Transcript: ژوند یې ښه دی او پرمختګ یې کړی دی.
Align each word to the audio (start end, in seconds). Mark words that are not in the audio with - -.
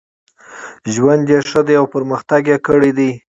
ژوند 0.93 1.25
یې 1.31 1.39
ښه 1.49 1.61
دی 1.67 1.75
او 1.79 1.85
پرمختګ 1.95 2.41
یې 2.51 2.57
کړی 2.67 2.91
دی. 2.97 3.11